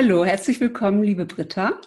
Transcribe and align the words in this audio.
Hallo, 0.00 0.24
herzlich 0.24 0.60
willkommen, 0.60 1.02
liebe 1.02 1.26
Britta. 1.26 1.80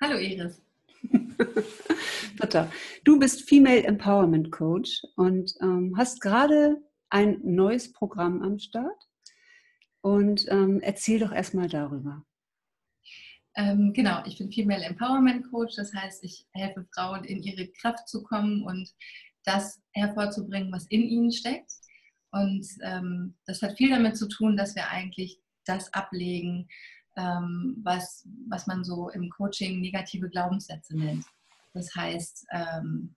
Hallo 0.00 0.16
Iris. 0.16 0.62
Britta, 2.38 2.72
du 3.04 3.18
bist 3.18 3.46
Female 3.46 3.82
Empowerment 3.82 4.50
Coach 4.50 5.02
und 5.16 5.52
ähm, 5.60 5.92
hast 5.98 6.22
gerade 6.22 6.82
ein 7.10 7.38
neues 7.42 7.92
Programm 7.92 8.40
am 8.40 8.58
Start. 8.58 8.96
Und 10.00 10.46
ähm, 10.48 10.80
erzähl 10.80 11.18
doch 11.18 11.32
erstmal 11.32 11.68
darüber. 11.68 12.24
Ähm, 13.56 13.92
genau, 13.92 14.22
ich 14.24 14.38
bin 14.38 14.50
Female 14.50 14.82
Empowerment 14.82 15.50
Coach, 15.50 15.76
das 15.76 15.92
heißt, 15.92 16.24
ich 16.24 16.46
helfe 16.54 16.86
Frauen 16.94 17.24
in 17.24 17.42
ihre 17.42 17.68
Kraft 17.72 18.08
zu 18.08 18.22
kommen 18.22 18.62
und 18.62 18.88
das 19.44 19.82
hervorzubringen, 19.92 20.72
was 20.72 20.86
in 20.86 21.02
ihnen 21.02 21.30
steckt. 21.30 21.72
Und 22.30 22.66
ähm, 22.80 23.36
das 23.44 23.60
hat 23.60 23.76
viel 23.76 23.90
damit 23.90 24.16
zu 24.16 24.28
tun, 24.28 24.56
dass 24.56 24.74
wir 24.74 24.88
eigentlich 24.88 25.42
das 25.70 25.92
ablegen, 25.94 26.68
ähm, 27.16 27.76
was, 27.82 28.26
was 28.48 28.66
man 28.66 28.84
so 28.84 29.08
im 29.10 29.30
Coaching 29.30 29.80
negative 29.80 30.28
Glaubenssätze 30.28 30.96
nennt. 30.96 31.24
Das 31.72 31.94
heißt, 31.94 32.46
ähm, 32.52 33.14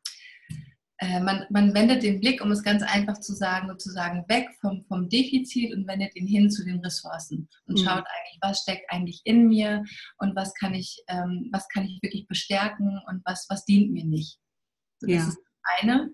äh, 1.00 1.20
man, 1.20 1.46
man 1.50 1.74
wendet 1.74 2.04
den 2.04 2.20
Blick, 2.20 2.42
um 2.42 2.52
es 2.52 2.64
ganz 2.64 2.84
einfach 2.84 3.20
zu 3.20 3.34
sagen, 3.34 3.68
sozusagen 3.68 4.24
weg 4.30 4.50
vom, 4.62 4.86
vom 4.86 5.10
Defizit 5.10 5.74
und 5.74 5.88
wendet 5.88 6.16
ihn 6.16 6.28
hin 6.28 6.50
zu 6.50 6.64
den 6.64 6.80
Ressourcen 6.80 7.50
und 7.66 7.80
mhm. 7.80 7.84
schaut 7.84 8.06
eigentlich, 8.06 8.40
was 8.42 8.62
steckt 8.62 8.90
eigentlich 8.90 9.22
in 9.26 9.48
mir 9.48 9.84
und 10.18 10.36
was 10.36 10.54
kann 10.54 10.74
ich, 10.74 11.04
ähm, 11.08 11.50
was 11.52 11.68
kann 11.70 11.86
ich 11.86 12.02
wirklich 12.02 12.28
bestärken 12.28 13.02
und 13.08 13.22
was, 13.26 13.48
was 13.50 13.66
dient 13.66 13.92
mir 13.92 14.06
nicht. 14.06 14.40
So, 15.00 15.08
das 15.08 15.16
ja. 15.16 15.28
ist 15.28 15.38
das 15.38 15.82
eine. 15.82 16.10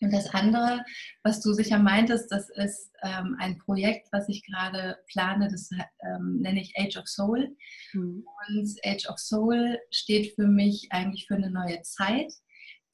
Und 0.00 0.12
das 0.12 0.32
andere, 0.32 0.84
was 1.24 1.40
du 1.40 1.52
sicher 1.52 1.78
meintest, 1.78 2.30
das 2.30 2.48
ist 2.50 2.92
ähm, 3.02 3.36
ein 3.38 3.58
Projekt, 3.58 4.08
was 4.12 4.28
ich 4.28 4.44
gerade 4.44 4.96
plane, 5.10 5.48
das 5.50 5.70
ähm, 6.02 6.40
nenne 6.40 6.60
ich 6.60 6.74
Age 6.78 6.96
of 6.96 7.08
Soul. 7.08 7.56
Mhm. 7.92 8.24
Und 8.48 8.78
Age 8.84 9.08
of 9.08 9.18
Soul 9.18 9.78
steht 9.90 10.34
für 10.34 10.46
mich 10.46 10.88
eigentlich 10.90 11.26
für 11.26 11.34
eine 11.34 11.50
neue 11.50 11.82
Zeit, 11.82 12.32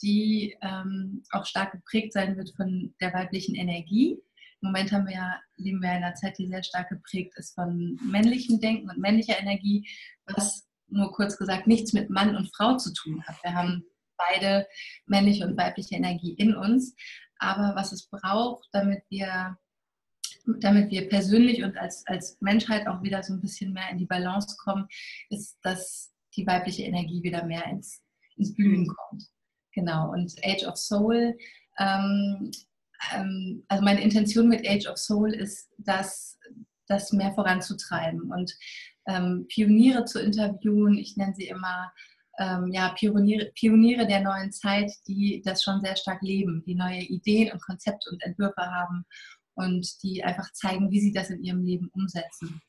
die 0.02 0.56
ähm, 0.62 1.22
auch 1.30 1.46
stark 1.46 1.72
geprägt 1.72 2.12
sein 2.12 2.36
wird 2.36 2.52
von 2.56 2.94
der 3.00 3.12
weiblichen 3.12 3.54
Energie. 3.54 4.18
Im 4.62 4.68
Moment 4.68 4.92
haben 4.92 5.06
wir 5.06 5.14
ja, 5.14 5.40
leben 5.56 5.82
wir 5.82 5.90
in 5.90 6.02
einer 6.04 6.14
Zeit, 6.14 6.38
die 6.38 6.46
sehr 6.46 6.62
stark 6.62 6.88
geprägt 6.88 7.34
ist 7.36 7.54
von 7.54 7.98
männlichem 8.02 8.60
Denken 8.60 8.88
und 8.88 8.98
männlicher 8.98 9.38
Energie, 9.38 9.86
was 10.26 10.66
nur 10.88 11.12
kurz 11.12 11.36
gesagt 11.36 11.66
nichts 11.66 11.92
mit 11.92 12.08
Mann 12.08 12.36
und 12.36 12.54
Frau 12.54 12.76
zu 12.76 12.92
tun 12.92 13.22
hat. 13.26 13.36
Wir 13.42 13.54
haben 13.54 13.84
beide 14.16 14.66
männliche 15.06 15.46
und 15.46 15.56
weibliche 15.56 15.96
Energie 15.96 16.34
in 16.34 16.54
uns. 16.54 16.94
Aber 17.38 17.74
was 17.74 17.92
es 17.92 18.08
braucht, 18.08 18.68
damit 18.72 19.02
wir, 19.08 19.58
damit 20.60 20.90
wir 20.90 21.08
persönlich 21.08 21.62
und 21.62 21.76
als, 21.76 22.06
als 22.06 22.38
Menschheit 22.40 22.86
auch 22.86 23.02
wieder 23.02 23.22
so 23.22 23.34
ein 23.34 23.40
bisschen 23.40 23.72
mehr 23.72 23.90
in 23.90 23.98
die 23.98 24.06
Balance 24.06 24.56
kommen, 24.62 24.86
ist, 25.30 25.58
dass 25.62 26.12
die 26.36 26.46
weibliche 26.46 26.82
Energie 26.82 27.22
wieder 27.22 27.44
mehr 27.44 27.64
ins, 27.66 28.02
ins 28.36 28.54
Blühen 28.54 28.86
kommt. 28.86 29.24
Genau. 29.72 30.10
Und 30.12 30.34
Age 30.44 30.64
of 30.64 30.76
Soul, 30.76 31.36
ähm, 31.78 32.50
ähm, 33.12 33.64
also 33.68 33.84
meine 33.84 34.02
Intention 34.02 34.48
mit 34.48 34.66
Age 34.68 34.86
of 34.86 34.98
Soul 34.98 35.34
ist, 35.34 35.70
das, 35.78 36.38
das 36.86 37.12
mehr 37.12 37.32
voranzutreiben 37.32 38.32
und 38.32 38.54
ähm, 39.06 39.46
Pioniere 39.48 40.04
zu 40.04 40.20
interviewen. 40.20 40.96
Ich 40.96 41.16
nenne 41.16 41.34
sie 41.34 41.48
immer 41.48 41.92
ähm, 42.38 42.70
ja, 42.72 42.90
Pioniere, 42.90 43.50
Pioniere 43.54 44.06
der 44.06 44.22
neuen 44.22 44.52
Zeit, 44.52 44.90
die 45.06 45.42
das 45.44 45.62
schon 45.62 45.80
sehr 45.82 45.96
stark 45.96 46.22
leben, 46.22 46.62
die 46.66 46.74
neue 46.74 47.00
Ideen 47.00 47.52
und 47.52 47.62
Konzepte 47.62 48.10
und 48.10 48.22
Entwürfe 48.22 48.62
haben 48.62 49.04
und 49.54 50.02
die 50.02 50.24
einfach 50.24 50.52
zeigen, 50.52 50.90
wie 50.90 51.00
sie 51.00 51.12
das 51.12 51.30
in 51.30 51.42
ihrem 51.42 51.64
Leben 51.64 51.88
umsetzen. 51.92 52.60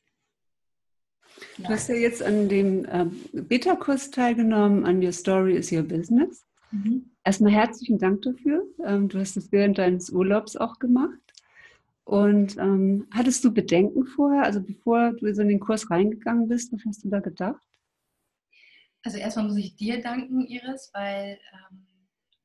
Du 1.58 1.64
hast 1.64 1.88
ja 1.88 1.96
jetzt 1.96 2.22
an 2.22 2.48
dem 2.48 2.84
äh, 2.86 3.06
Beta-Kurs 3.32 4.10
teilgenommen, 4.10 4.84
an 4.84 5.02
Your 5.02 5.12
Story 5.12 5.56
is 5.56 5.70
Your 5.70 5.82
Business. 5.82 6.44
Mhm. 6.70 7.10
Erstmal 7.24 7.52
herzlichen 7.52 7.98
Dank 7.98 8.22
dafür. 8.22 8.64
Ähm, 8.84 9.08
du 9.08 9.18
hast 9.18 9.36
es 9.36 9.52
während 9.52 9.78
deines 9.78 10.10
Urlaubs 10.10 10.56
auch 10.56 10.78
gemacht. 10.78 11.18
Und 12.04 12.56
ähm, 12.56 13.08
hattest 13.10 13.44
du 13.44 13.52
Bedenken 13.52 14.06
vorher, 14.06 14.44
also 14.44 14.62
bevor 14.62 15.12
du 15.12 15.34
so 15.34 15.42
in 15.42 15.48
den 15.48 15.60
Kurs 15.60 15.90
reingegangen 15.90 16.46
bist, 16.46 16.72
was 16.72 16.80
hast 16.86 17.04
du 17.04 17.08
da 17.08 17.18
gedacht? 17.18 17.60
Also 19.02 19.18
erstmal 19.18 19.46
muss 19.46 19.56
ich 19.56 19.76
dir 19.76 20.00
danken, 20.02 20.46
Iris, 20.46 20.90
weil 20.92 21.38
ähm, 21.52 21.86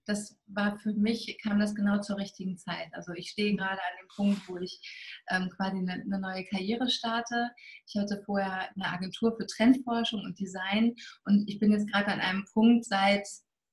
das 0.06 0.38
war 0.48 0.78
für 0.80 0.94
mich, 0.94 1.38
kam 1.44 1.60
das 1.60 1.76
genau 1.76 2.00
zur 2.02 2.18
richtigen 2.18 2.58
Zeit. 2.58 2.90
Also 2.94 3.14
ich 3.14 3.30
stehe 3.30 3.56
gerade 3.56 3.80
an 3.80 3.98
dem 4.02 4.08
Punkt, 4.16 4.50
wo 4.50 4.58
ich 4.58 4.82
ähm, 5.30 5.50
quasi 5.50 5.78
eine, 5.78 5.94
eine, 5.94 6.20
neue 6.20 6.46
Karriere 6.46 6.90
starte. 6.90 7.52
Ich 7.88 7.96
hatte 7.96 8.22
vorher 8.26 8.70
eine 8.76 8.88
Agentur 8.88 9.36
für 9.36 9.46
Trendforschung 9.46 10.22
und 10.22 10.40
Design 10.40 10.96
und 11.26 11.48
ich 11.48 11.60
bin 11.60 11.72
jetzt 11.72 11.92
gerade 11.92 12.08
an 12.08 12.20
einem 12.20 12.46
Punkt 12.54 12.86
seit, 12.86 13.28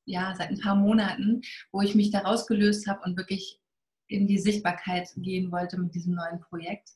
ja, 0.04 0.34
seit 0.36 0.50
ein 0.50 0.60
paar 0.60 0.76
Monaten, 0.76 1.42
wo 1.72 1.80
ich 1.80 1.94
mich 1.94 2.10
da 2.10 2.20
rausgelöst 2.20 2.86
habe 2.86 3.02
und 3.04 3.16
wirklich 3.16 3.60
in 4.06 4.26
die 4.26 4.38
Sichtbarkeit 4.38 5.08
gehen 5.16 5.50
wollte 5.50 5.78
mit 5.78 5.94
diesem 5.94 6.14
neuen 6.14 6.40
Projekt. 6.40 6.90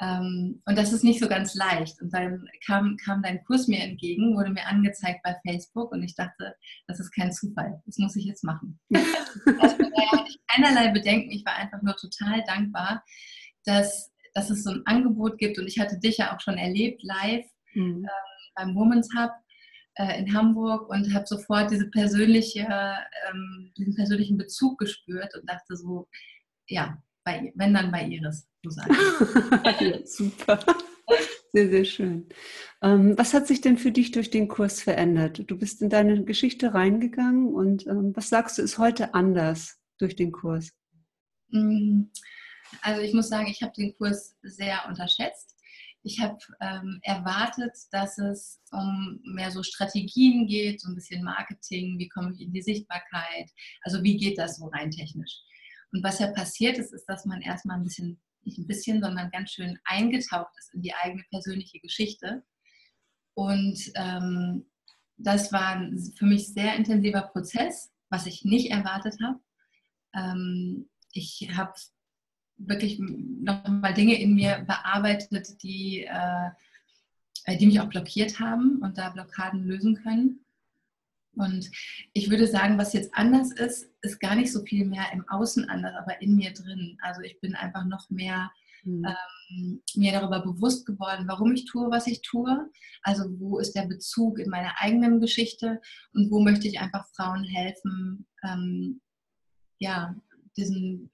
Ähm, 0.00 0.62
und 0.64 0.78
das 0.78 0.92
ist 0.92 1.02
nicht 1.02 1.20
so 1.20 1.28
ganz 1.28 1.54
leicht. 1.54 2.00
Und 2.00 2.12
dann 2.14 2.48
kam, 2.64 2.96
kam 2.96 3.22
dein 3.22 3.42
Kurs 3.44 3.66
mir 3.66 3.80
entgegen, 3.80 4.36
wurde 4.36 4.50
mir 4.50 4.66
angezeigt 4.66 5.20
bei 5.24 5.36
Facebook 5.46 5.90
und 5.92 6.02
ich 6.02 6.14
dachte, 6.14 6.54
das 6.86 7.00
ist 7.00 7.10
kein 7.10 7.32
Zufall. 7.32 7.82
Das 7.86 7.98
muss 7.98 8.16
ich 8.16 8.24
jetzt 8.24 8.44
machen. 8.44 8.78
also 8.94 9.76
daher 9.76 10.12
hatte 10.12 10.28
ich 10.28 10.40
keinerlei 10.46 10.92
Bedenken. 10.92 11.30
Ich 11.32 11.44
war 11.44 11.56
einfach 11.56 11.82
nur 11.82 11.96
total 11.96 12.44
dankbar, 12.46 13.04
dass, 13.64 14.12
dass 14.34 14.50
es 14.50 14.62
so 14.62 14.70
ein 14.70 14.82
Angebot 14.86 15.38
gibt. 15.38 15.58
Und 15.58 15.66
ich 15.66 15.78
hatte 15.78 15.98
dich 15.98 16.18
ja 16.18 16.34
auch 16.34 16.40
schon 16.40 16.58
erlebt 16.58 17.02
live 17.02 17.46
mhm. 17.74 18.04
ähm, 18.04 18.08
beim 18.54 18.74
Women's 18.76 19.08
Hub 19.16 19.32
äh, 19.94 20.20
in 20.20 20.32
Hamburg 20.32 20.88
und 20.88 21.12
habe 21.12 21.26
sofort 21.26 21.72
diese 21.72 21.90
persönliche, 21.90 22.68
ähm, 23.28 23.72
diesen 23.76 23.96
persönlichen 23.96 24.38
Bezug 24.38 24.78
gespürt 24.78 25.34
und 25.34 25.48
dachte 25.50 25.76
so, 25.76 26.08
ja, 26.68 27.02
bei, 27.24 27.52
wenn 27.56 27.74
dann 27.74 27.90
bei 27.90 28.04
Iris 28.06 28.48
ja, 29.80 30.06
super. 30.06 30.58
Sehr, 31.52 31.70
sehr 31.70 31.84
schön. 31.84 32.28
Ähm, 32.82 33.16
was 33.16 33.32
hat 33.32 33.46
sich 33.46 33.60
denn 33.60 33.78
für 33.78 33.90
dich 33.90 34.10
durch 34.12 34.30
den 34.30 34.48
Kurs 34.48 34.82
verändert? 34.82 35.42
Du 35.46 35.56
bist 35.56 35.80
in 35.80 35.88
deine 35.88 36.24
Geschichte 36.24 36.74
reingegangen 36.74 37.54
und 37.54 37.86
ähm, 37.86 38.12
was 38.14 38.28
sagst 38.28 38.58
du, 38.58 38.62
ist 38.62 38.78
heute 38.78 39.14
anders 39.14 39.78
durch 39.98 40.14
den 40.14 40.30
Kurs? 40.30 40.72
Mm, 41.50 42.04
also 42.82 43.00
ich 43.00 43.14
muss 43.14 43.28
sagen, 43.28 43.48
ich 43.48 43.62
habe 43.62 43.72
den 43.76 43.96
Kurs 43.96 44.36
sehr 44.42 44.84
unterschätzt. 44.88 45.56
Ich 46.02 46.20
habe 46.20 46.38
ähm, 46.60 47.00
erwartet, 47.02 47.72
dass 47.90 48.18
es 48.18 48.60
um 48.70 49.20
mehr 49.24 49.50
so 49.50 49.62
Strategien 49.62 50.46
geht, 50.46 50.80
so 50.80 50.88
ein 50.88 50.94
bisschen 50.94 51.24
Marketing, 51.24 51.98
wie 51.98 52.08
komme 52.08 52.32
ich 52.32 52.40
in 52.40 52.52
die 52.52 52.62
Sichtbarkeit, 52.62 53.50
also 53.82 54.02
wie 54.02 54.16
geht 54.16 54.38
das 54.38 54.56
so 54.56 54.66
rein 54.66 54.90
technisch. 54.90 55.40
Und 55.92 56.04
was 56.04 56.18
ja 56.18 56.28
passiert 56.28 56.78
ist, 56.78 56.92
ist, 56.92 57.06
dass 57.06 57.24
man 57.24 57.40
erstmal 57.40 57.78
ein 57.78 57.84
bisschen 57.84 58.20
nicht 58.42 58.58
ein 58.58 58.66
bisschen, 58.66 59.02
sondern 59.02 59.30
ganz 59.30 59.50
schön 59.50 59.78
eingetaucht 59.84 60.52
ist 60.58 60.74
in 60.74 60.82
die 60.82 60.94
eigene 60.94 61.24
persönliche 61.30 61.80
Geschichte. 61.80 62.44
Und 63.34 63.78
ähm, 63.94 64.66
das 65.16 65.52
war 65.52 65.76
ein 65.76 65.98
für 66.16 66.26
mich 66.26 66.52
sehr 66.52 66.76
intensiver 66.76 67.22
Prozess, 67.22 67.92
was 68.08 68.26
ich 68.26 68.44
nicht 68.44 68.70
erwartet 68.70 69.16
habe. 69.22 69.40
Ähm, 70.14 70.88
ich 71.12 71.48
habe 71.54 71.72
wirklich 72.56 72.98
nochmal 72.98 73.94
Dinge 73.94 74.20
in 74.20 74.34
mir 74.34 74.64
bearbeitet, 74.66 75.62
die, 75.62 76.04
äh, 76.04 77.56
die 77.56 77.66
mich 77.66 77.80
auch 77.80 77.88
blockiert 77.88 78.40
haben 78.40 78.78
und 78.82 78.98
da 78.98 79.10
Blockaden 79.10 79.64
lösen 79.64 79.96
können. 79.96 80.44
Und 81.38 81.70
ich 82.12 82.30
würde 82.30 82.46
sagen, 82.46 82.78
was 82.78 82.92
jetzt 82.92 83.14
anders 83.14 83.52
ist, 83.52 83.90
ist 84.02 84.20
gar 84.20 84.34
nicht 84.34 84.52
so 84.52 84.64
viel 84.64 84.84
mehr 84.84 85.06
im 85.12 85.28
Außen 85.28 85.68
anders, 85.68 85.94
aber 85.96 86.20
in 86.20 86.36
mir 86.36 86.52
drin. 86.52 86.98
Also 87.00 87.22
ich 87.22 87.40
bin 87.40 87.54
einfach 87.54 87.84
noch 87.84 88.10
mehr 88.10 88.50
mhm. 88.84 89.04
ähm, 89.50 89.82
mir 89.94 90.12
darüber 90.12 90.40
bewusst 90.40 90.86
geworden, 90.86 91.26
warum 91.28 91.52
ich 91.52 91.64
tue, 91.66 91.90
was 91.90 92.06
ich 92.06 92.22
tue. 92.22 92.70
Also 93.02 93.24
wo 93.38 93.58
ist 93.58 93.74
der 93.74 93.86
Bezug 93.86 94.38
in 94.38 94.50
meiner 94.50 94.74
eigenen 94.78 95.20
Geschichte 95.20 95.80
und 96.12 96.30
wo 96.30 96.40
möchte 96.40 96.68
ich 96.68 96.80
einfach 96.80 97.06
Frauen 97.14 97.44
helfen, 97.44 98.26
ähm, 98.42 99.00
ja, 99.78 100.14
diesen, 100.56 101.10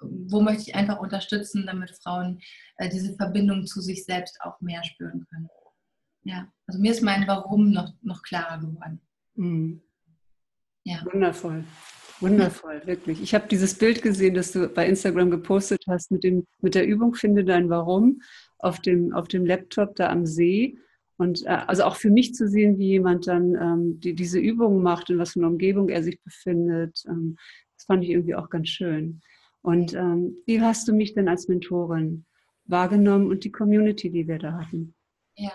wo 0.00 0.40
möchte 0.40 0.62
ich 0.62 0.74
einfach 0.74 0.98
unterstützen, 0.98 1.66
damit 1.66 1.90
Frauen 1.90 2.40
äh, 2.78 2.88
diese 2.88 3.14
Verbindung 3.14 3.66
zu 3.66 3.80
sich 3.80 4.04
selbst 4.04 4.40
auch 4.40 4.60
mehr 4.60 4.82
spüren 4.82 5.26
können. 5.30 5.48
Ja, 6.24 6.50
also 6.66 6.80
mir 6.80 6.92
ist 6.92 7.02
mein 7.02 7.26
Warum 7.26 7.70
noch, 7.70 7.92
noch 8.00 8.22
klarer 8.22 8.60
geworden. 8.60 9.00
Mhm. 9.34 9.80
Ja. 10.84 11.04
Wundervoll. 11.12 11.64
Wundervoll, 12.20 12.82
wirklich. 12.84 13.20
Ich 13.20 13.34
habe 13.34 13.48
dieses 13.48 13.74
Bild 13.74 14.00
gesehen, 14.02 14.34
das 14.34 14.52
du 14.52 14.68
bei 14.68 14.86
Instagram 14.86 15.30
gepostet 15.30 15.84
hast 15.88 16.10
mit, 16.10 16.22
dem, 16.22 16.46
mit 16.60 16.74
der 16.74 16.86
Übung 16.86 17.14
Finde 17.14 17.44
dein 17.44 17.68
Warum 17.68 18.22
auf 18.58 18.80
dem, 18.80 19.12
auf 19.12 19.26
dem 19.28 19.44
Laptop 19.44 19.96
da 19.96 20.08
am 20.08 20.24
See. 20.24 20.78
Und 21.16 21.44
äh, 21.46 21.58
also 21.66 21.84
auch 21.84 21.96
für 21.96 22.10
mich 22.10 22.34
zu 22.34 22.48
sehen, 22.48 22.78
wie 22.78 22.88
jemand 22.88 23.26
dann 23.26 23.54
ähm, 23.56 24.00
die, 24.00 24.14
diese 24.14 24.38
Übungen 24.38 24.82
macht 24.82 25.10
und 25.10 25.18
was 25.18 25.32
für 25.32 25.40
eine 25.40 25.48
Umgebung 25.48 25.88
er 25.88 26.02
sich 26.02 26.20
befindet, 26.22 27.02
ähm, 27.08 27.36
das 27.76 27.86
fand 27.86 28.04
ich 28.04 28.10
irgendwie 28.10 28.36
auch 28.36 28.50
ganz 28.50 28.68
schön. 28.68 29.20
Und 29.62 29.94
ähm, 29.94 30.36
wie 30.46 30.60
hast 30.60 30.86
du 30.88 30.92
mich 30.92 31.14
denn 31.14 31.28
als 31.28 31.48
Mentorin 31.48 32.24
wahrgenommen 32.64 33.26
und 33.26 33.44
die 33.44 33.52
Community, 33.52 34.10
die 34.10 34.26
wir 34.26 34.38
da 34.38 34.52
hatten? 34.52 34.94
Ja, 35.36 35.52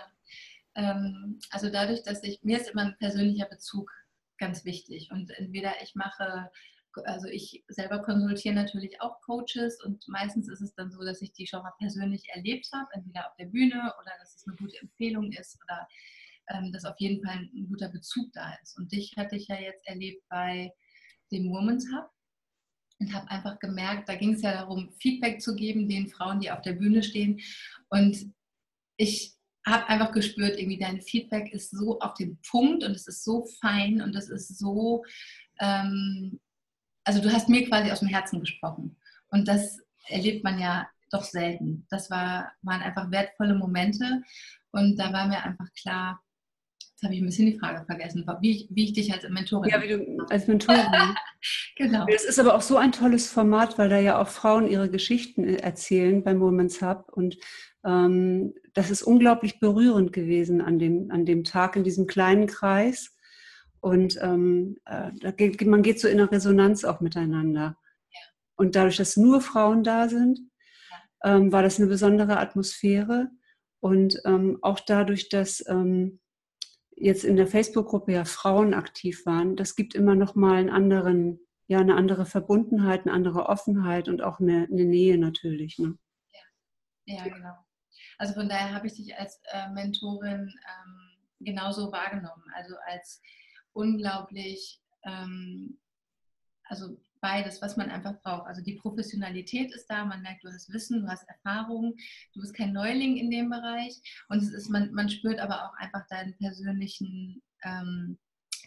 ähm, 0.78 1.38
also 1.50 1.68
dadurch, 1.70 2.02
dass 2.02 2.22
ich, 2.22 2.42
mir 2.42 2.58
ist 2.58 2.70
immer 2.70 2.86
ein 2.86 2.96
persönlicher 2.98 3.46
Bezug 3.46 3.90
ganz 4.38 4.64
wichtig 4.64 5.10
und 5.10 5.30
entweder 5.30 5.82
ich 5.82 5.94
mache 5.94 6.50
also 7.04 7.28
ich 7.28 7.64
selber 7.68 8.00
konsultiere 8.00 8.54
natürlich 8.54 9.00
auch 9.00 9.20
Coaches 9.20 9.82
und 9.84 10.06
meistens 10.08 10.48
ist 10.48 10.60
es 10.60 10.74
dann 10.74 10.90
so, 10.90 11.04
dass 11.04 11.22
ich 11.22 11.32
die 11.32 11.46
schon 11.46 11.62
mal 11.62 11.74
persönlich 11.78 12.28
erlebt 12.30 12.68
habe, 12.72 12.88
entweder 12.92 13.28
auf 13.28 13.36
der 13.36 13.46
Bühne 13.46 13.92
oder 14.00 14.12
dass 14.18 14.34
es 14.36 14.46
eine 14.46 14.56
gute 14.56 14.78
Empfehlung 14.80 15.30
ist 15.32 15.58
oder 15.62 15.86
ähm, 16.48 16.72
dass 16.72 16.84
auf 16.84 16.98
jeden 16.98 17.24
Fall 17.24 17.48
ein 17.54 17.68
guter 17.68 17.88
Bezug 17.88 18.32
da 18.32 18.54
ist. 18.62 18.78
Und 18.78 18.92
dich 18.92 19.14
hatte 19.16 19.36
ich 19.36 19.48
ja 19.48 19.56
jetzt 19.56 19.86
erlebt 19.86 20.22
bei 20.28 20.72
dem 21.30 21.50
Women's 21.50 21.86
Hub 21.92 22.10
und 23.00 23.12
habe 23.12 23.30
einfach 23.30 23.58
gemerkt, 23.58 24.08
da 24.08 24.16
ging 24.16 24.34
es 24.34 24.42
ja 24.42 24.52
darum, 24.52 24.92
Feedback 24.98 25.40
zu 25.40 25.54
geben 25.54 25.88
den 25.88 26.08
Frauen, 26.08 26.40
die 26.40 26.50
auf 26.50 26.62
der 26.62 26.72
Bühne 26.72 27.02
stehen. 27.02 27.40
Und 27.90 28.32
ich 28.96 29.37
habe 29.68 29.88
einfach 29.88 30.12
gespürt, 30.12 30.58
irgendwie 30.58 30.78
dein 30.78 31.00
Feedback 31.00 31.52
ist 31.52 31.70
so 31.70 31.98
auf 32.00 32.14
den 32.14 32.38
Punkt 32.48 32.84
und 32.84 32.92
es 32.92 33.06
ist 33.06 33.24
so 33.24 33.46
fein 33.60 34.00
und 34.02 34.16
es 34.16 34.28
ist 34.28 34.58
so 34.58 35.04
ähm, 35.60 36.38
also 37.08 37.22
du 37.22 37.32
hast 37.32 37.48
mir 37.48 37.66
quasi 37.66 37.90
aus 37.90 38.00
dem 38.00 38.08
Herzen 38.08 38.38
gesprochen. 38.38 38.94
Und 39.30 39.48
das 39.48 39.80
erlebt 40.08 40.44
man 40.44 40.58
ja 40.58 40.86
doch 41.10 41.24
selten. 41.24 41.86
Das 41.88 42.10
war, 42.10 42.52
waren 42.60 42.82
einfach 42.82 43.10
wertvolle 43.10 43.54
Momente. 43.54 44.22
Und 44.72 44.98
da 44.98 45.10
war 45.10 45.26
mir 45.26 45.42
einfach 45.42 45.72
klar, 45.72 46.20
jetzt 46.98 47.04
habe 47.04 47.14
ich 47.14 47.22
ein 47.22 47.26
bisschen 47.26 47.46
die 47.46 47.58
Frage 47.58 47.84
vergessen, 47.84 48.26
wie 48.40 48.50
ich, 48.50 48.68
wie 48.70 48.84
ich 48.86 48.92
dich 48.92 49.12
als 49.12 49.22
Mentorin. 49.28 49.70
Ja, 49.70 49.80
wie 49.80 49.86
du 49.86 50.26
als 50.30 50.48
Mentorin. 50.48 50.82
genau. 51.76 52.04
Es 52.12 52.24
ist 52.24 52.40
aber 52.40 52.56
auch 52.56 52.60
so 52.60 52.76
ein 52.76 52.90
tolles 52.90 53.30
Format, 53.30 53.78
weil 53.78 53.88
da 53.88 54.00
ja 54.00 54.20
auch 54.20 54.26
Frauen 54.26 54.66
ihre 54.66 54.90
Geschichten 54.90 55.44
erzählen 55.44 56.24
beim 56.24 56.40
Women's 56.40 56.82
Hub. 56.82 57.12
Und 57.12 57.38
ähm, 57.84 58.52
das 58.74 58.90
ist 58.90 59.02
unglaublich 59.02 59.60
berührend 59.60 60.12
gewesen 60.12 60.60
an 60.60 60.80
dem, 60.80 61.12
an 61.12 61.24
dem 61.24 61.44
Tag 61.44 61.76
in 61.76 61.84
diesem 61.84 62.08
kleinen 62.08 62.48
Kreis. 62.48 63.16
Und 63.78 64.18
ähm, 64.20 64.78
äh, 64.84 65.32
geht, 65.34 65.64
man 65.68 65.82
geht 65.82 66.00
so 66.00 66.08
in 66.08 66.18
eine 66.18 66.32
Resonanz 66.32 66.82
auch 66.82 66.98
miteinander. 67.00 67.76
Ja. 68.10 68.20
Und 68.56 68.74
dadurch, 68.74 68.96
dass 68.96 69.16
nur 69.16 69.40
Frauen 69.40 69.84
da 69.84 70.08
sind, 70.08 70.40
ja. 71.22 71.36
ähm, 71.36 71.52
war 71.52 71.62
das 71.62 71.78
eine 71.78 71.86
besondere 71.86 72.40
Atmosphäre. 72.40 73.28
Und 73.78 74.20
ähm, 74.24 74.58
auch 74.62 74.80
dadurch, 74.80 75.28
dass 75.28 75.64
ähm, 75.68 76.18
jetzt 77.00 77.24
in 77.24 77.36
der 77.36 77.46
Facebook-Gruppe 77.46 78.12
ja 78.12 78.24
Frauen 78.24 78.74
aktiv 78.74 79.26
waren, 79.26 79.56
das 79.56 79.76
gibt 79.76 79.94
immer 79.94 80.14
noch 80.14 80.34
mal 80.34 80.56
einen 80.56 80.70
anderen, 80.70 81.40
ja, 81.66 81.78
eine 81.78 81.96
andere 81.96 82.26
Verbundenheit, 82.26 83.02
eine 83.02 83.12
andere 83.12 83.46
Offenheit 83.46 84.08
und 84.08 84.22
auch 84.22 84.40
eine, 84.40 84.68
eine 84.70 84.84
Nähe 84.84 85.18
natürlich. 85.18 85.78
Ne? 85.78 85.98
Ja. 87.06 87.16
ja, 87.16 87.24
genau. 87.24 87.54
Also 88.18 88.34
von 88.34 88.48
daher 88.48 88.74
habe 88.74 88.86
ich 88.86 88.94
dich 88.94 89.16
als 89.16 89.40
äh, 89.52 89.68
Mentorin 89.70 90.52
ähm, 90.68 91.18
genauso 91.40 91.92
wahrgenommen. 91.92 92.44
Also 92.54 92.74
als 92.86 93.22
unglaublich, 93.72 94.80
ähm, 95.04 95.78
also 96.64 96.98
beides, 97.20 97.60
was 97.62 97.76
man 97.76 97.90
einfach 97.90 98.20
braucht. 98.22 98.46
Also 98.46 98.62
die 98.62 98.74
Professionalität 98.74 99.74
ist 99.74 99.86
da, 99.86 100.04
man 100.04 100.22
merkt, 100.22 100.44
du 100.44 100.48
hast 100.48 100.72
Wissen, 100.72 101.02
du 101.02 101.08
hast 101.08 101.28
Erfahrung, 101.28 101.94
du 102.34 102.40
bist 102.40 102.54
kein 102.54 102.72
Neuling 102.72 103.16
in 103.16 103.30
dem 103.30 103.50
Bereich 103.50 104.00
und 104.28 104.38
es 104.38 104.52
ist, 104.52 104.68
man, 104.68 104.92
man 104.92 105.08
spürt 105.08 105.38
aber 105.38 105.64
auch 105.64 105.74
einfach 105.78 106.06
deinen 106.08 106.36
persönlichen, 106.36 107.42
ähm, 107.64 108.18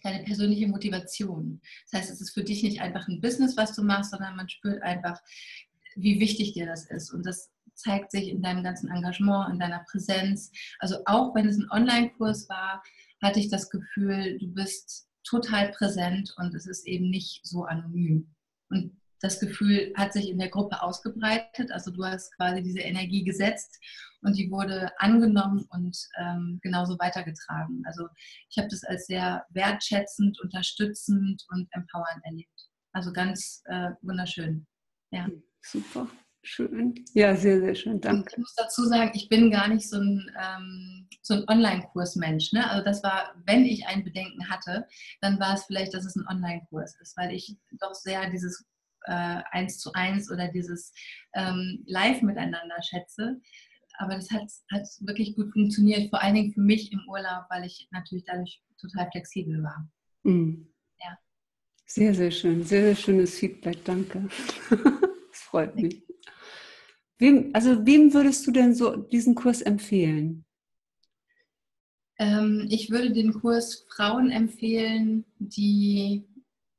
deine 0.04 0.24
persönliche 0.24 0.68
Motivation. 0.68 1.62
Das 1.90 2.02
heißt, 2.02 2.12
es 2.12 2.22
ist 2.22 2.34
für 2.34 2.44
dich 2.44 2.64
nicht 2.64 2.82
einfach 2.82 3.08
ein 3.08 3.22
Business, 3.22 3.58
was 3.58 3.76
du 3.76 3.84
machst, 3.84 4.12
sondern 4.12 4.36
man 4.36 4.50
spürt 4.50 4.82
einfach, 4.82 5.20
wie 5.96 6.20
wichtig 6.20 6.54
dir 6.54 6.66
das 6.66 6.90
ist. 6.90 7.12
Und 7.14 7.26
das 7.26 7.52
zeigt 7.76 8.12
sich 8.12 8.30
in 8.30 8.42
deinem 8.42 8.64
ganzen 8.64 8.90
Engagement, 8.90 9.52
in 9.54 9.60
deiner 9.60 9.84
Präsenz. 9.90 10.52
Also 10.80 10.98
auch 11.06 11.36
wenn 11.36 11.48
es 11.48 11.58
ein 11.58 11.70
Online-Kurs 11.72 12.50
war, 12.50 12.84
hatte 13.22 13.40
ich 13.40 13.50
das 13.50 13.70
Gefühl, 13.70 14.38
du 14.40 14.48
bist 14.54 15.08
total 15.24 15.72
präsent 15.72 16.34
und 16.38 16.54
es 16.56 16.66
ist 16.66 16.88
eben 16.88 17.10
nicht 17.10 17.46
so 17.46 17.66
anonym. 17.66 18.28
Und 18.72 19.00
das 19.20 19.40
Gefühl 19.40 19.94
hat 19.96 20.14
sich 20.14 20.30
in 20.30 20.40
der 20.40 20.50
Gruppe 20.50 20.82
ausgebreitet. 20.82 21.72
Also 21.72 21.92
du 21.92 22.04
hast 22.04 22.36
quasi 22.36 22.64
diese 22.64 22.80
Energie 22.80 23.24
gesetzt 23.24 23.80
und 24.22 24.36
die 24.38 24.50
wurde 24.50 24.92
angenommen 25.00 25.66
und 25.70 25.98
ähm, 26.20 26.60
genauso 26.64 26.98
weitergetragen. 26.98 27.84
Also 27.86 28.08
ich 28.50 28.58
habe 28.58 28.68
das 28.70 28.84
als 28.84 29.06
sehr 29.06 29.46
wertschätzend, 29.50 30.40
unterstützend 30.42 31.46
und 31.50 31.68
empowernd 31.72 32.24
erlebt. 32.24 32.70
Also 32.94 33.14
ganz 33.14 33.62
äh, 33.66 33.92
wunderschön. 34.02 34.66
Ja. 35.12 35.28
Super. 35.62 36.08
Schön. 36.44 36.96
Ja, 37.14 37.36
sehr, 37.36 37.60
sehr 37.60 37.76
schön. 37.76 38.02
Danke. 38.02 38.32
Ich 38.32 38.38
muss 38.40 38.56
dazu 38.56 38.86
sagen, 38.86 39.12
ich 39.14 39.30
bin 39.30 39.52
gar 39.52 39.68
nicht 39.68 39.88
so 39.88 39.98
ein, 39.98 40.32
ähm, 40.42 41.08
so 41.22 41.36
ein 41.36 41.44
Online-Kurs-Mensch. 41.48 42.52
Ne? 42.54 42.68
Also 42.68 42.84
das 42.84 43.04
war, 43.04 43.36
wenn 43.46 43.64
ich 43.66 43.86
ein 43.86 44.04
Bedenken 44.04 44.50
hatte, 44.50 44.88
dann 45.22 45.40
war 45.40 45.54
es 45.54 45.66
vielleicht, 45.66 45.94
dass 45.94 46.06
es 46.06 46.16
ein 46.16 46.26
Online-Kurs 46.28 47.00
ist, 47.00 47.16
weil 47.16 47.32
ich 47.32 47.56
doch 47.80 47.94
sehr 47.94 48.28
dieses 48.32 48.66
äh, 49.06 49.42
eins 49.52 49.80
zu 49.80 49.94
eins 49.94 50.32
oder 50.32 50.48
dieses 50.48 50.94
ähm, 51.34 51.84
Live 51.86 52.24
miteinander 52.24 52.82
schätze. 52.82 53.40
Aber 54.00 54.16
das 54.16 54.32
hat, 54.32 54.50
hat 54.72 54.88
wirklich 55.02 55.36
gut 55.36 55.52
funktioniert, 55.54 56.10
vor 56.10 56.24
allen 56.24 56.34
Dingen 56.34 56.54
für 56.54 56.62
mich 56.62 56.92
im 56.92 57.02
Urlaub, 57.08 57.46
weil 57.50 57.66
ich 57.66 57.88
natürlich 57.92 58.26
dadurch 58.26 58.64
total 58.80 59.10
flexibel 59.12 59.62
war. 59.62 59.88
Mhm. 60.24 60.74
Ja. 61.00 61.18
Sehr, 61.86 62.16
sehr 62.16 62.32
schön. 62.32 62.64
Sehr, 62.64 62.82
sehr 62.82 62.96
schönes 62.96 63.38
Feedback. 63.38 63.86
Danke. 63.86 64.28
Freut 65.52 65.76
mich. 65.76 66.02
Wem, 67.20 67.52
also 67.54 67.86
wem 67.86 68.14
würdest 68.14 68.48
du 68.48 68.52
denn 68.52 68.74
so 68.74 68.96
diesen 68.96 69.36
Kurs 69.36 69.62
empfehlen? 69.62 70.46
Ähm, 72.18 72.68
ich 72.70 72.90
würde 72.90 73.12
den 73.12 73.34
Kurs 73.34 73.86
Frauen 73.94 74.32
empfehlen, 74.32 75.26
die, 75.40 76.26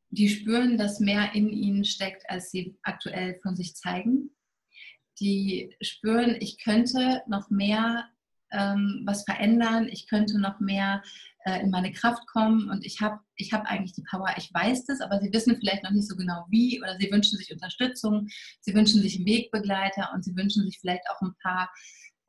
die 0.09 0.31
spüren, 0.31 0.79
dass 0.79 1.01
mehr 1.01 1.35
in 1.35 1.51
ihnen 1.51 1.85
steckt, 1.85 2.29
als 2.31 2.51
sie 2.51 2.75
aktuell 2.83 3.39
von 3.43 3.55
sich 3.57 3.77
zeigen. 3.77 4.31
Die 5.21 5.77
spüren, 5.83 6.37
ich 6.41 6.59
könnte 6.59 7.23
noch 7.29 7.51
mehr 7.51 8.09
ähm, 8.53 9.03
was 9.05 9.25
verändern, 9.25 9.87
ich 9.87 10.09
könnte 10.09 10.41
noch 10.41 10.61
mehr 10.61 11.03
in 11.45 11.71
meine 11.71 11.93
Kraft 11.93 12.27
kommen 12.29 12.71
und 12.71 12.85
ich 12.85 13.01
habe 13.01 13.19
ich 13.37 13.53
hab 13.53 13.65
eigentlich 13.67 13.95
die 13.95 14.05
Power, 14.09 14.33
ich 14.37 14.53
weiß 14.55 14.85
das, 14.87 15.01
aber 15.01 15.21
sie 15.21 15.33
wissen 15.33 15.57
vielleicht 15.57 15.83
noch 15.83 15.91
nicht 15.91 16.09
so 16.09 16.17
genau 16.17 16.47
wie 16.49 16.81
oder 16.81 16.97
sie 16.99 17.11
wünschen 17.11 17.37
sich 17.37 17.53
Unterstützung, 17.53 18.29
sie 18.61 18.75
wünschen 18.75 19.03
sich 19.03 19.25
Wegbegleiter 19.25 20.11
und 20.15 20.25
sie 20.25 20.37
wünschen 20.37 20.65
sich 20.65 20.79
vielleicht 20.81 21.03
auch 21.11 21.21
ein 21.21 21.35
paar 21.43 21.71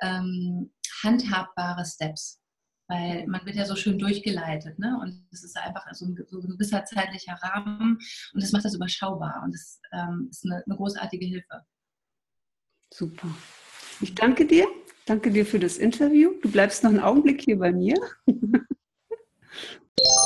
ähm, 0.01 0.71
handhabbare 1.03 1.85
Steps. 1.85 2.39
Weil 2.87 3.25
man 3.27 3.45
wird 3.45 3.55
ja 3.55 3.65
so 3.65 3.75
schön 3.75 3.97
durchgeleitet, 3.97 4.77
ne? 4.77 4.99
Und 5.01 5.25
es 5.31 5.43
ist 5.43 5.57
einfach 5.57 5.85
so 5.93 6.05
ein, 6.05 6.17
so 6.29 6.41
ein 6.41 6.49
gewisser 6.49 6.83
zeitlicher 6.83 7.33
Rahmen 7.41 7.97
und 8.33 8.43
das 8.43 8.51
macht 8.51 8.65
das 8.65 8.75
überschaubar 8.75 9.41
und 9.45 9.53
das 9.53 9.79
ähm, 9.93 10.27
ist 10.29 10.43
eine, 10.45 10.63
eine 10.65 10.75
großartige 10.75 11.25
Hilfe. 11.25 11.65
Super. 12.93 13.29
Ich 14.01 14.13
danke 14.15 14.45
dir. 14.45 14.67
Danke 15.05 15.31
dir 15.31 15.45
für 15.45 15.59
das 15.59 15.77
Interview. 15.77 16.31
Du 16.41 16.51
bleibst 16.51 16.83
noch 16.83 16.91
einen 16.91 16.99
Augenblick 16.99 17.41
hier 17.41 17.57
bei 17.57 17.71
mir. 17.71 17.95
you 19.99 20.22